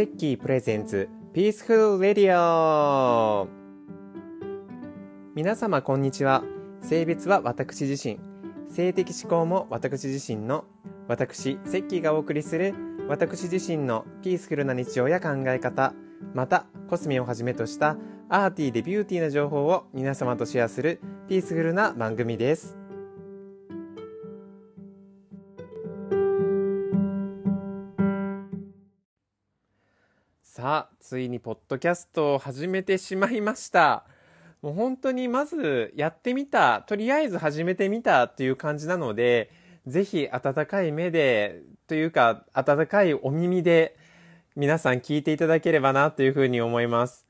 [0.00, 3.46] セッキー Presents Peaceful Radio。
[5.34, 6.42] 皆様こんにちは。
[6.80, 8.18] 性別は私自身。
[8.66, 10.64] 性的指向も私自身の
[11.06, 12.74] 私セッキーがお送りする
[13.08, 15.92] 私自身の peaceful な日常や考え方
[16.32, 17.98] またコスメをはじめとした
[18.30, 22.79] arty で beauty な情報を皆様とシェアする peaceful な番組です。
[30.60, 34.04] さあついにポッドキャストを始めてしまいました。
[34.60, 39.50] もう本当にまずやってみたとりあえず始めてみたっていう感じなので
[39.86, 43.96] ぜひ温かい目でというか温かいお耳で
[44.54, 47.24] 皆さん聞いていただければなというふうに思います。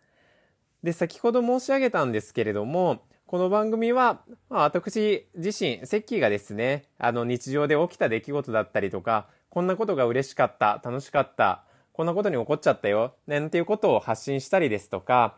[0.83, 11.63] で先ほど申し上げたんですけれどもこの番組は、まあ、私自身、セッキーがですね、あの日常で起きた出来事だったりとか、こんなことが嬉しかった、楽しかった、
[12.01, 15.37] こんなことに起こっちゃったよ、なんていうことを発信したりですとか、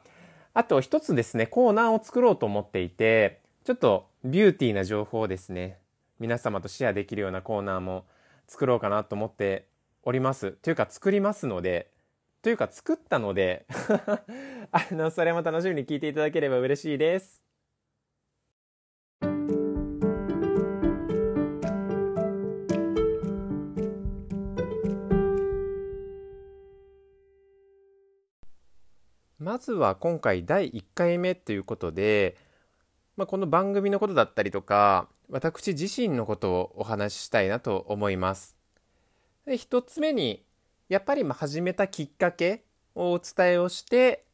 [0.54, 5.78] あと一つですね、コーナーを作ろうと思っていて、ちょっとビューティーな情報をですね、
[6.20, 8.04] 皆様とシェアできるようなコーナーも
[8.46, 9.66] 作ろうかなと思って
[10.04, 10.52] おります。
[10.52, 11.90] というか作りますので、
[12.42, 13.66] というか作ったので
[14.70, 17.42] あの、それも楽しみに聞いていただければ嬉しいです。
[29.42, 32.36] まずは今回第1回目ということで、
[33.16, 38.56] まあ、この番組のことだったりとか、私自身のことをお話ししたいなと思います。
[39.44, 40.44] で一つ目に、
[40.88, 42.62] やっぱりま始めたきっかけ
[42.94, 44.24] をお伝えをして、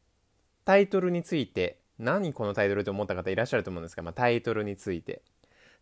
[0.63, 5.23] タイトルについて、何このタイトルと思った方いらっしゃると思うんですが、まあ、タイトルについて。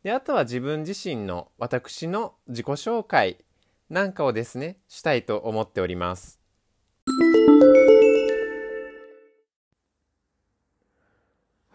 [0.04, 3.44] で、あとは自分自身の私の自己紹介
[3.90, 6.40] なんかをですね、したいと思っております。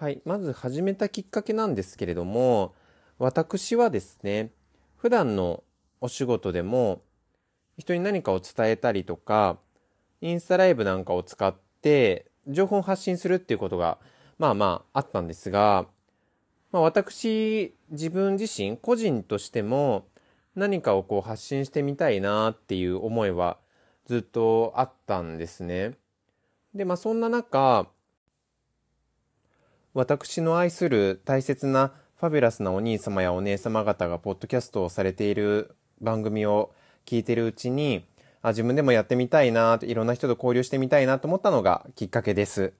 [0.02, 0.20] はい。
[0.24, 2.74] まず始めたきっかけなんですけれども、
[3.20, 4.50] 私はですね、
[4.96, 5.62] 普段の
[6.00, 7.02] お仕事でも、
[7.78, 9.60] 人に何かを伝えたりとか、
[10.20, 13.98] インスタライブなんかを使って、情報を発信するっていうことが、
[14.38, 15.86] まあまああったんですが、
[16.72, 20.08] まあ私、自分自身、個人としても、
[20.56, 23.56] 何かをこう発信してみたいなっていう思いは
[24.06, 25.92] ずっとあったんですね。
[26.74, 27.86] で、まあそんな中、
[29.94, 36.72] 私の愛する大切なファビュラスなお兄様やお姉様方がポッドキャストをされている番組を
[37.04, 38.06] 聞いてるうちに、
[38.40, 42.72] あ自分でもやってみたいな、いろんな人と交流してみたいなと思ったのがきっかけです。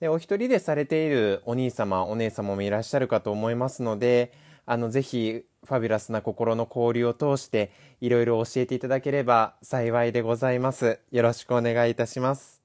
[0.00, 4.32] で、お一人でされているお兄様、お姉様もいらっしゃるかと思いますので、
[4.66, 7.70] あの、ぜひ、ファビュラスな心の交流を通して、
[8.00, 10.98] いろいろ教えていただければ幸いでございます。
[11.12, 12.61] よろしくお願いいたします。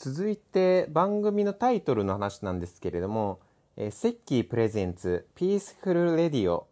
[0.00, 3.40] 続いて番組のタイトルの話なんですけれども、
[3.76, 6.68] えー、セッキー Presents Peaceful Radio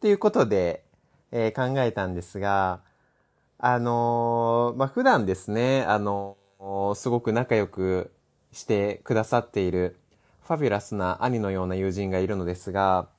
[0.00, 0.82] ということで、
[1.32, 2.80] えー、考えたんですが、
[3.58, 8.10] あのー、まあ、普段ですね、あのー、すごく仲良く
[8.52, 9.98] してくださっている
[10.40, 13.10] fabulous な兄のような友人がいるのですが、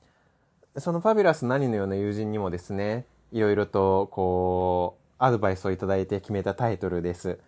[0.78, 7.38] その fabulous な兄のような友人にもですね、いろいろとこう、アドバイスをいただいて決めたタイトルです。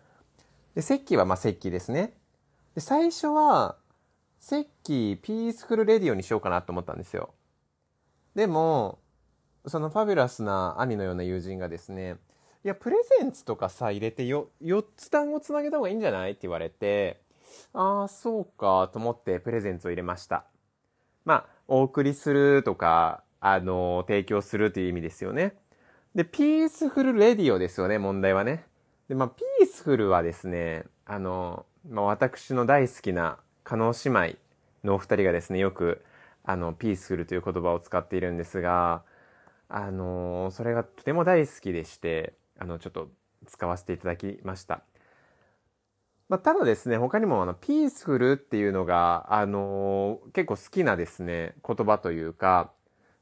[0.77, 2.13] で、石器はまあ石器ですね。
[2.75, 3.77] で、最初は、
[4.43, 7.31] 石器ピースフルレディオにしようかなと思ったんですよ。
[8.35, 8.99] でも、
[9.67, 12.17] そのファビュラスな兄のような友人がですね、
[12.63, 17.23] いや、プレゼンツとかさ、入れてよ、4つ単語つなげた方がいいんじゃないって言われて、
[17.73, 20.45] ああ、そうか、と思ってプレゼンツを入れました。
[21.25, 25.57] まあ、お送りするとか、あの、提供するという意味ですよね。
[26.15, 28.67] で、 Peaceful Radio ですよね、問題はね。
[29.09, 34.39] で、まあ、 peaceful はですね、あの、まあ、私の大好きな叶姉妹
[34.85, 36.05] のお二人がですね、よく、
[36.45, 39.03] あの、 peaceful という言葉を使っているんですが、
[39.69, 43.11] あの、それがとても大好きでして、あの、ちょっと
[43.47, 44.83] 使わせていただきました。
[46.29, 52.73] まあ、ただですね、他にもあの、 peaceful っていうのが、あの結構好きなですね、言葉というか、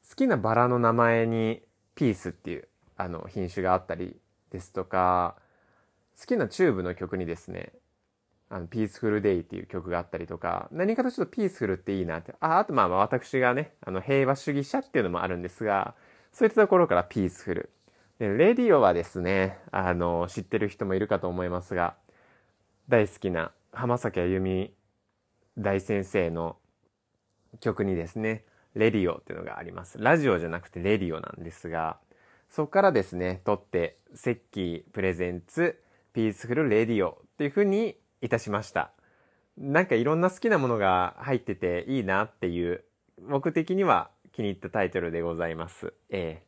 [0.09, 1.63] 好きなバラの名前に
[1.95, 4.17] Peace っていう、あの、品種があったり
[4.51, 5.37] ですとか、
[6.19, 7.73] 好きなチューブの曲にですね、
[8.49, 15.95] あの、 Peaceful Day っていう曲があったりとか、何かとちょっと peaceful っていいなって、あ、あとまあまあ私がね、あの、平和主義者っていうのもあるんですが、
[16.33, 17.71] そういったところから peaceful。
[18.19, 21.97] で、レディオはですね、あの、知ってる人もいるかと思いますが、
[22.89, 24.73] 大好きな浜崎あゆみ
[25.59, 26.57] 大先生の
[27.61, 28.45] 曲にですね、
[28.75, 29.99] レディオっていうのがあります。
[29.99, 31.99] ラジオじゃなくてレディオなんですが、
[32.51, 35.81] そこからですね、取って、セッキー Presents
[36.15, 38.93] Peaceful Radio というふうにいたしました。
[39.59, 42.85] なんかいろんな好きなものが入ってていいなっていう、
[43.29, 45.93] 僕的には気に入ったタイトルでございます。
[46.11, 46.43] え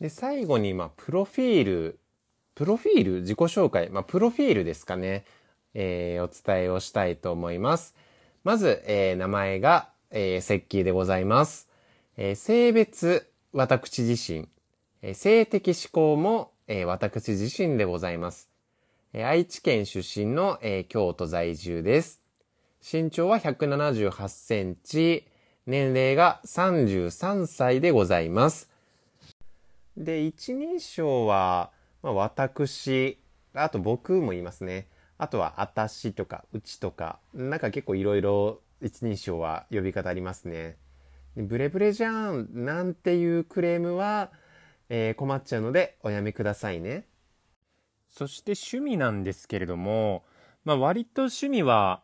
[0.00, 1.98] ー、で、最後に、まあ、プロフィール、
[2.54, 5.24] プロフィール自己紹介、まあ、プロフィールですかね。
[5.78, 7.94] えー、お伝えをしたいと思います。
[8.44, 11.68] まず、えー、名前が、えー、セッキーでございます。
[12.16, 14.48] えー、性別、私自身。
[15.02, 18.50] えー、性的思考も、えー、私自身でございます。
[19.12, 22.22] えー、愛知県出身の、えー、京都在住です。
[22.82, 25.26] 身長は178センチ、
[25.66, 28.70] 年齢が33歳でございます。
[29.96, 31.70] で、一人称は、
[32.02, 33.18] まあ、私、
[33.54, 34.88] あと僕も言いますね。
[35.18, 40.76] あとは、あたしとか、うちとか、なんか結構いろいろ一人称は呼び方ありますね。
[41.36, 44.30] ブレブレじゃんなんていうクレームは、
[44.88, 47.06] えー、困っちゃうのでおやめくださいね。
[48.08, 50.24] そして趣味なんですけれども、
[50.64, 52.02] まあ割と趣味は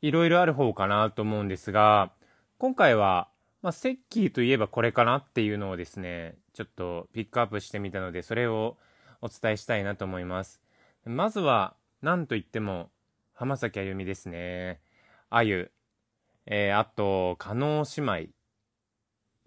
[0.00, 2.12] いろいろある方かなと思うんですが、
[2.58, 3.28] 今回は、
[3.62, 8.76] まあ、セッキーといえばこれかなっていうのをですね、ちょっとピックアップしてみたので、それを
[9.22, 10.60] お伝えしたいなと思います。
[11.06, 12.90] まずは、なんといっても、
[13.32, 14.80] 浜崎あゆみですね。
[15.30, 15.72] あゆ。
[16.44, 18.32] えー、あと、加納姉妹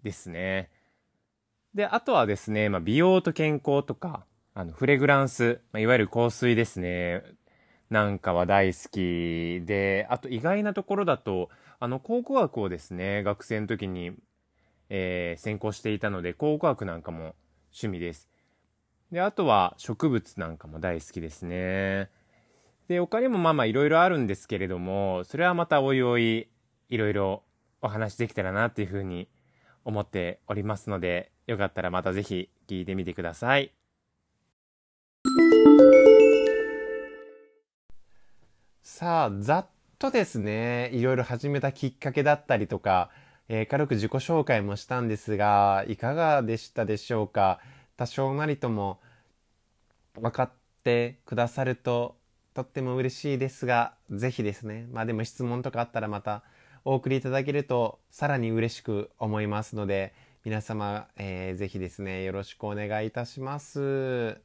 [0.02, 0.70] ですね。
[1.74, 4.24] で、あとはですね、まあ、美容と健康とか、
[4.54, 7.22] あの、フレグランス、まあ、いわゆる香水ですね。
[7.90, 11.48] なんかは大好きで、あと意外なところだと、
[11.80, 14.12] あの、考古学をですね、学生の時に、
[14.90, 17.34] えー、専攻していたので、考古学なんかも
[17.70, 18.28] 趣味です。
[19.12, 22.10] で、あとは植物なんかも大好きですね。
[22.88, 26.48] で、他にもまあまあいろいろあるんですけれども、それはまたおいおい、
[26.88, 27.42] いろいろ
[27.80, 29.28] お話できたらなっていうふうに
[29.84, 33.72] 思っておりますので、よかったらまたぜひ聞いてみてください。
[38.82, 39.66] さあ、ざっ
[39.98, 43.10] とですね、いろいろ始めたきっかけだったりとか、
[43.48, 47.60] えー、軽く自己紹介もしたんですが、いかがでしたでしょうか？
[47.96, 49.00] 多少なりとも
[50.16, 50.50] 分かっ
[50.84, 52.18] てくださると
[52.52, 56.42] とっても嬉しいですが、ぜひですね、まあでも質問とかあったらまた
[56.84, 60.12] お送りいただけるとさらに嬉しく思いますので、
[60.44, 64.38] 皆様、えー、ぜひですね、よろしくお願いいたします。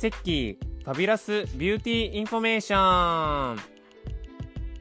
[0.00, 3.58] セッキー Fabulous Beauty Information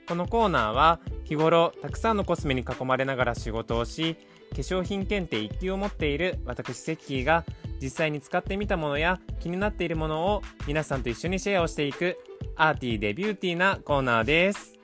[0.07, 4.15] このコーナーは日頃たくさんのコスメに囲まれながら仕事をし
[4.51, 7.43] 化粧品検定1級を持っている私セッキーが
[7.81, 12.17] 実際に使ってみたものや気になっているものを皆さんと一緒にシェアをしていく
[12.55, 14.78] arty で beauty なコーナーです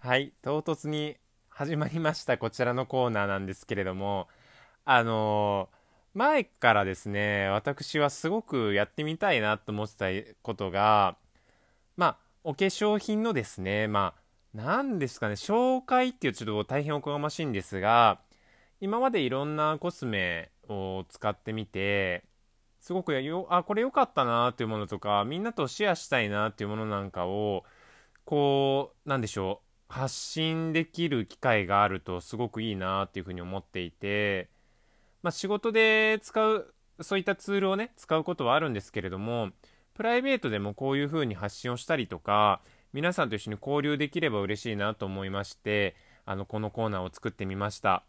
[0.00, 1.16] はい唐突に
[1.48, 4.28] 始まりましたこちらのコーナーなんですけれども
[4.84, 11.16] あのー、前からですね私はすごくやってみたいなと思ってたことが
[11.96, 14.20] まあお化粧品のですねまあ
[14.52, 18.20] 何ですかね、紹介っていうちょっと大変おこがましいんですが、
[18.80, 22.24] 今までいろんなコスメを使ってみて、
[22.80, 27.64] すごくよ、あ、これ良かったなっていうものとか、みんなとシェアしたいなっていうものなんかを、
[28.24, 34.48] こう、なんでしょう、発信できる機会があるとすごくいいなっていうふうに思っていて、
[35.22, 39.50] まあ仕事で使う、そういったツールをね、使うことはあるんですけれども、
[39.94, 48.04] プライベートでもこういうふうに発信をしたりとか、皆さんと一緒に交流できれば嬉しいなと思いまして、あの、このコーナーを作ってみました。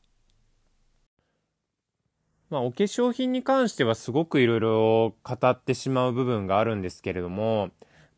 [2.51, 7.71] まあ、お化粧品に関してはすごくいろいろ語ってしまう部分があるんですけれども、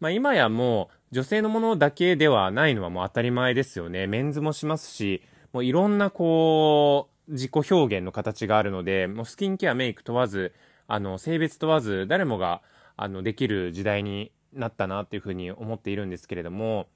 [0.04, 4.06] まあ、今やもう女性のものだけではないのはもう当たり前ですよね。
[4.06, 10.52] メンズもしますし、もういろんなこう、自己表現の形があるので、もうスキンケア、メイク問わず、
[10.90, 12.62] あの、性別問わず、誰もが、
[12.98, 16.88] あの、できる時代になったなっていうふうに思っているんですけれども、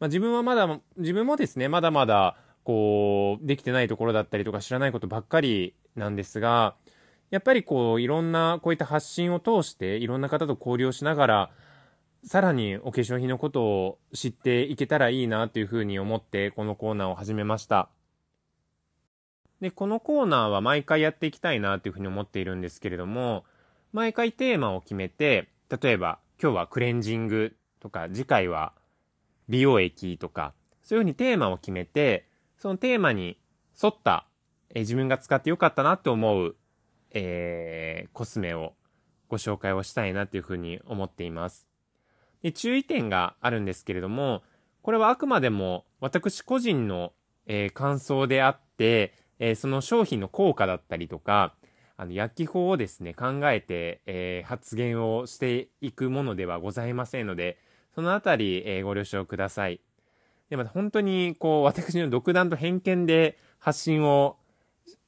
[0.00, 6.74] まあ、自分はまだ、自分もですね、まだまだ、こう、できてないところだったりとか知らないことばっかりなんですが、
[7.30, 11.50] やっぱりこう、いろんな、こういった発信を通して、いろんな方と交流をしながら、
[12.26, 17.88] さらにお化粧品のことを知っていけたらいいなというふうに思って、このコーナーを始めました。
[19.60, 23.44] で、このコーナーは毎回やっていきたいなというふうに思っているんですけれども、
[23.92, 28.72] 毎回テーマを決めて、例えば、今日はクレンジングとか、次回は
[29.48, 30.52] 美容液とか、
[30.82, 32.28] そういうふうにテーマを決めて、
[32.58, 33.38] そのテーマに
[33.80, 34.26] 沿った、
[34.74, 36.56] え自分が使ってよかったなって思う、
[37.12, 38.74] えー、コスメを
[39.28, 41.65] ご紹介をしたいなっていうふうに思っています。
[42.42, 44.42] で、注意点があるんですけれども、
[44.82, 47.12] これはあくまでも私個人の、
[47.46, 51.54] えー、感想であって、えー、その商品の効果だったりとか、
[51.96, 57.58] あの、薬機法をですね、考えて、えー、発言をしていくものではございませんので、
[57.94, 59.80] そのあたり、えー、ご了承ください。
[60.50, 64.36] で、また本当に、こう、私の独断と偏見で発信を、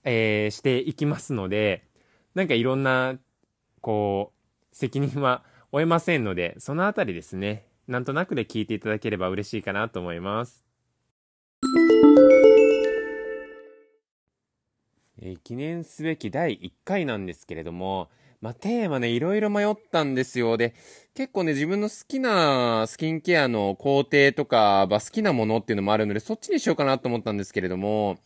[0.04, 1.84] えー、していきますので、
[2.34, 3.16] なんかいろんな、
[3.82, 10.64] こう、責任は負えませんので、そのあたりですね、なんとなくで聞いていただければ嬉しいかなと思います。
[15.20, 18.08] えー、記念すべき第1回なんですけれども、
[18.40, 20.56] まあ、テーマね、いろいろ迷ったんですよ。
[20.56, 20.74] で、
[21.14, 28.18] 結構ね、自分の好きなスキンケアの工程とか、まあ、好きなものっていうのもあるので、そっちにしようかなと思ったんですけれども、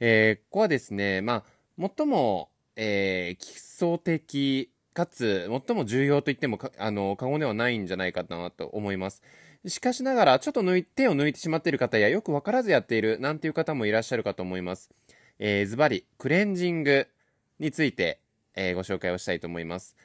[0.00, 1.44] えー、ここはですね、ま
[1.78, 9.22] あ、最も、えー、基礎的、かつ、最も重要と言ってもあの、過言ではないんじゃないかなと思います。
[9.66, 14.90] しかしながら、ちょっと抜い、手を抜いてしまっている方や、よくわからずやっている、なんていう方もいらっしゃるかと思います。
[15.38, 17.08] えー、ズバリ、クレンジング
[17.58, 18.20] について、
[18.54, 19.96] えー、ご紹介をしたいと思います。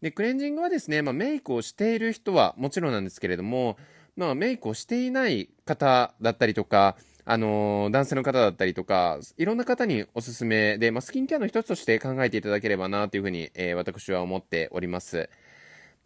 [0.00, 3.76] で、クレンジングはですね、まあ、メイクをしている人はもちろんなんですけれども、
[4.16, 15.28] まあ、メイクをしていない方だったりとか、あのー、男性の方だったりとか、いろんな方におすすめで、まあ、スキンケアの一つとして考えていただければな、というふうに、えー、私は思っております。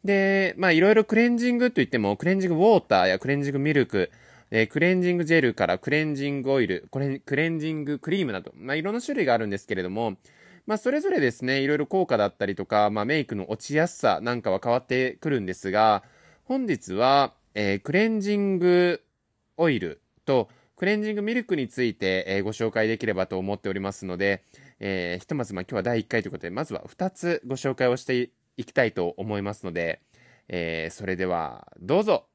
[0.04, 4.10] で、まあ、いろいろクレンジングといっても、クレンジングウォーターやクレンジングミルク、
[4.50, 10.16] え、クレンジングジェルからクレンジングオイル、これ、クレンジングクリームなど、まあ、いろんな種類があるんですけれども、
[10.66, 16.02] まあ、それぞれですね、いろいろ効果だったりとか、まあ、メイクの落ちやすさなんかは変わってくるんですが、
[16.44, 19.02] 本日は、えー、クレンジング
[19.56, 24.42] オイルとクレンジングミルクについて、えー、ご紹介できればと思っておりますので、
[24.80, 30.00] えー、ひとまず、まあ、今日は第1回ということで、まずは2つご紹介をしていきたいと思いますので、
[30.48, 32.26] えー、それでは、どうぞ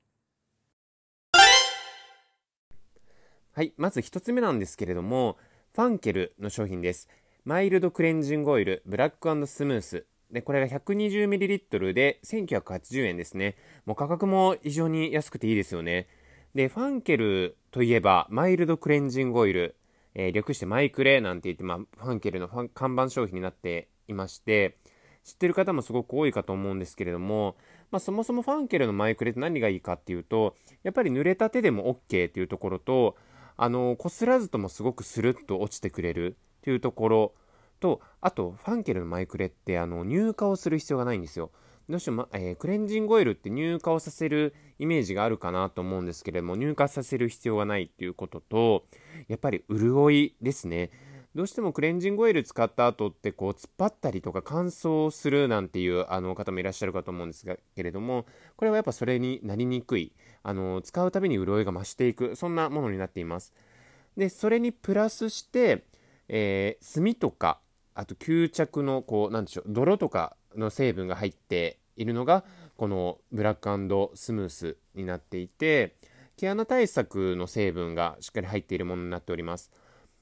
[3.52, 5.38] はい、まず1つ目なんですけれども、
[5.76, 7.10] ファンケルの商品です。
[7.44, 10.06] マイルドクレンジングオイル、ブラックスムース。
[10.32, 13.58] で、これが 120ml で1980円ですね。
[13.86, 16.08] もう価格も非常に安くていいですよね。
[16.56, 19.76] で、ファンケルといえば、マイルドクレンジングオイル、
[20.16, 24.78] えー、略してマイクレなんて言って、まあ、ファンケルの看板商品になっていまして、
[25.24, 27.56] 知ってる方もすごく多いかと思うんですけれども、
[27.92, 33.16] まあ、そもそもファンケルのマイクレって何がいいかっていうと、やっぱり濡れた手でも OK っていうところと、
[33.58, 37.34] あの、擦らずともすごくスルッと落ちてくれるというところ
[37.80, 41.52] と、あと、ファンケルのマイクレって、あの、乳化をする必要がないんですよ。
[41.90, 48.86] どうしても、えー、クレンジングオイルって乳化をさせるイメージがあるかなと思うんですけれども、乳化させる必要がないっていうことと、
[49.28, 50.92] やっぱり潤いですね。
[51.36, 63.54] どうしてもクレンジングオイル使った後ってこう突っ張ったりとか乾燥するなんていうあの方もいらっしゃるかと思うんですがけれどもこれはやっぱそれになりにくいあの使うたびに潤いが増していくそんなものになっています
[64.18, 65.84] でそれにプラスして、
[66.30, 67.60] えー、炭とか
[67.94, 72.44] あと吸着のこうなんでしょう泥とかの成分が入っているのが
[72.78, 75.96] このブラックスムースになっていて
[76.38, 79.72] 毛穴対策の成分がしっかり入っているものになっております。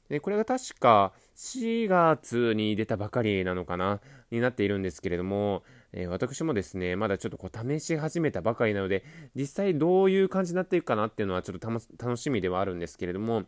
[0.10, 4.00] でこれが確か4月に出たばかりなのかな
[4.32, 9.04] になっているんですけれども、えー、私もですね、まだちょっとこう試し始めたばかりなので、
[9.36, 13.44] 実際どういう感じになっていくかなっていうのはちょっと楽しみではあるんですけれども、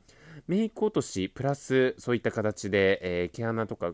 [0.47, 3.93] メイク落としプラスそういった形で、えー、毛穴とか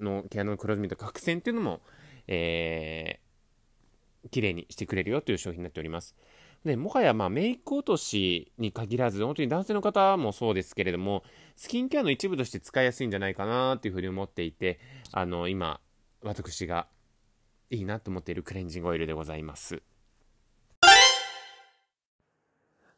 [0.00, 1.80] の毛穴の黒ずみと角栓っていうのも、
[2.26, 3.29] えー、
[4.30, 6.14] 綺麗にしてくれるよという商品になっております。
[6.64, 11.22] で、もはやまあメイク落としに限らず、本当に男性の方もそうですけれども、
[11.56, 14.78] スキンケアの一部として使いやすいんじゃないかなというふうに思っていて、
[15.12, 15.80] あの、今、
[16.22, 16.86] 私が
[17.70, 19.82] いいなと思っているクレンジングオイルでございます。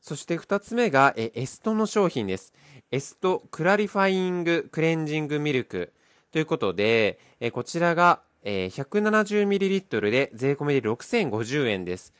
[0.00, 2.52] そして2つ目がえエストの商品です。
[2.90, 5.92] エストクラリファイングクレンジングミルク
[6.32, 12.12] ということで、えこちらがえ 170ml で税込みで6050円です。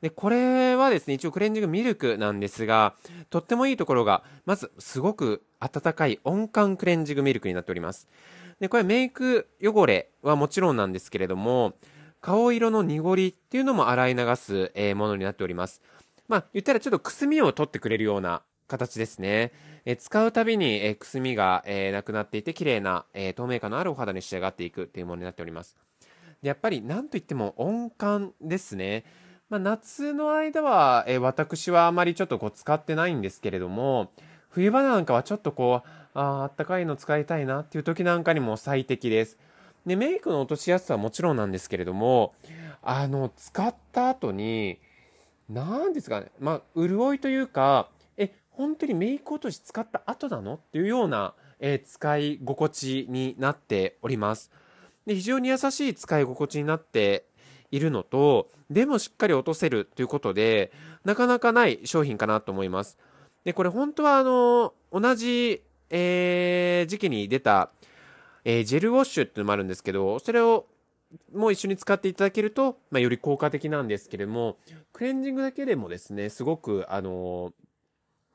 [0.00, 2.94] で、これはですね、一応クレンジングミルクなんですが、
[3.28, 8.08] とってもいいところが、まず、すごく温かい温感クレンジングミルクになっております。
[8.60, 11.74] で、これメイク汚れはもちろんなんですけれども、
[12.22, 15.82] 顔色の濁りっていうのも洗い流す、えものになっております。
[16.28, 19.52] まあ、言ったらちょっとくすみを取ってくれるような形ですね。
[19.84, 25.76] え使うたびに、えくすみが、えなくなっていて、綺麗な、え透明感のあるお肌に仕上がっていくっていうものになっております。
[26.42, 29.04] でやっぱり、なんといっても温感ですね。
[29.48, 34.12] まあ、夏の間は、え、私はあまりちょっとこう使ってないんですけれども、
[34.48, 39.38] 冬場なんかはちょっとこう、ああったかいの使いたいなっていう時なんかにも最適です。
[39.86, 42.34] で、メイクの落としやすさはもちろんなんですけれども、
[42.82, 44.78] あの、使った後に、
[45.48, 47.88] 何ですかね、まあ、潤いというか、
[48.60, 50.54] 本当にメイク落とし使った後なの？
[50.54, 54.50] っていうような、えー、使い心地になっております。
[55.06, 57.24] で非常に優しい使い心地になって
[57.70, 60.72] いるのと、でもしっかり落とせるということで、
[61.04, 62.98] なかなかない商品かなと思います。
[63.44, 67.70] で、これ本当はあの、同じ、えー、時期に出た、
[68.44, 70.66] えー、ジェルウォッシュっていうのもあるんですけど、それを
[71.34, 74.58] もう一緒に使っていただけると、まあ、より効果的なんですけれども、
[74.92, 77.52] クレンジングだけでもですね、すごく、あの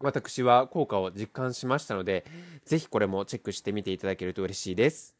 [0.06, 2.26] 私は効果を実感しましたので、
[2.64, 5.16] ぜひこれもチェックしてみていただけると嬉しいです。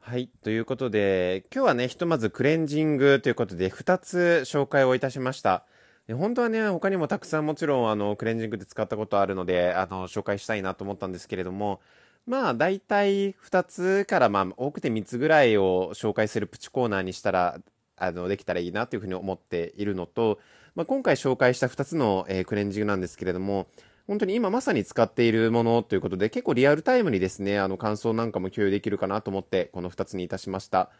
[0.00, 0.28] はい。
[0.42, 5.64] ということで、今日はね、ひとまずクレンジングということで、2つ紹介をいたしました。
[6.12, 11.80] 本当はね、他にもたくさんもちろん、あの、クレンジングで使ったことあるので、あの、紹介したいなと思ったんですけれども、
[12.26, 17.60] まあ、大体2つから、まあ、多くて3つぐらいを紹介するプチコーナーにしたら、
[17.96, 20.38] あの、できたらいいなというふうに思っているのと、
[20.74, 23.68] まあ、今回紹介した2つの、えー、クレンジングなんですけれども、
[24.06, 30.90] 本当に今まさに使っているものということで、結構リアルタイムにですね、あの感想なんかも共有できるかなと思って、この2つにいたしました。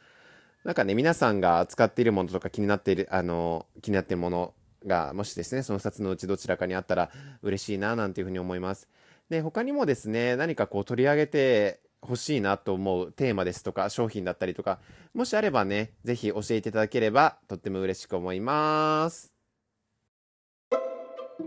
[0.63, 4.55] なんかね、皆さんが使っているものとか気になっている、あの、気になっているもの
[4.87, 7.11] が、もしですね、その2つのうちどちらかにあったら
[7.43, 8.89] 嬉しいな、なんていうふうに思います。
[9.29, 14.79] で、他にもですね、何かこう取り上げて欲しいなと思うテーマですとか、商品だったりとか、
[15.13, 19.34] もしあればね、ぜひ教えていただければ、とっても嬉しく思います。
[21.37, 21.41] は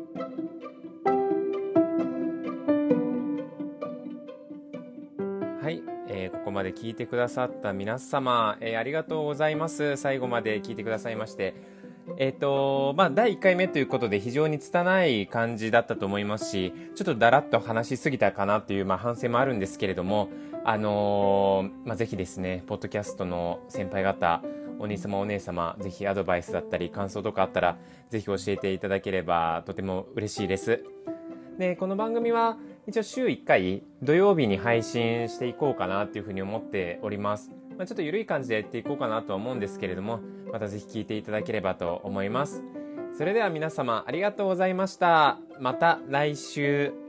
[5.70, 9.96] い、えー、ここまで聞いてくださった皆様、えー、ありがとうございます。
[9.96, 11.56] 最後まで聞いてくださいまして。
[12.18, 20.28] えっ、ー、と、まあ、第1回目ということで非常に拙い感じだったと思いますし、ちょっとだらっと話しすぎたかなという、まあ、反省もあるんですけれども、
[20.70, 24.44] あのー、まあ、ぜひですね、ポッドキャストの先輩方、
[24.80, 27.78] お兄様お姉様、ぜひアドバイスだったり感想とかあったら、
[28.10, 30.84] ぜひ教えていただければとても嬉しいです。
[31.58, 37.50] で、この番組は一応週1回土曜日に配信していこうかなというふうに思っております。
[37.78, 40.20] まあ、ちょっと緩い感じでやっていこうかなとは思うんですけれども、
[40.52, 42.62] またぜひ聞いていただければと思います。
[43.18, 45.40] それでは皆様ありがとうございました。
[45.62, 47.07] また来週。